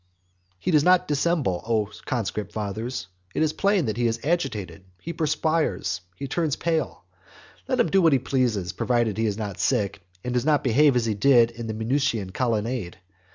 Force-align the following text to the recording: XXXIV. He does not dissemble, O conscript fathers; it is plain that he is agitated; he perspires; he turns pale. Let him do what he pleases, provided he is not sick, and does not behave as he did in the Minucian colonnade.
XXXIV. 0.01 0.53
He 0.61 0.71
does 0.71 0.83
not 0.83 1.07
dissemble, 1.07 1.63
O 1.63 1.87
conscript 2.05 2.51
fathers; 2.51 3.05
it 3.35 3.43
is 3.43 3.53
plain 3.53 3.85
that 3.85 3.97
he 3.97 4.07
is 4.07 4.19
agitated; 4.23 4.83
he 4.99 5.13
perspires; 5.13 6.01
he 6.15 6.27
turns 6.27 6.55
pale. 6.55 7.03
Let 7.67 7.79
him 7.79 7.91
do 7.91 8.01
what 8.01 8.13
he 8.13 8.17
pleases, 8.17 8.73
provided 8.73 9.15
he 9.19 9.27
is 9.27 9.37
not 9.37 9.59
sick, 9.59 10.01
and 10.23 10.33
does 10.33 10.43
not 10.43 10.63
behave 10.63 10.95
as 10.95 11.05
he 11.05 11.13
did 11.13 11.51
in 11.51 11.67
the 11.67 11.75
Minucian 11.75 12.31
colonnade. 12.33 12.97